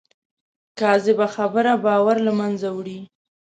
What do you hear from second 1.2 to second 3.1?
خبره باور له منځه وړي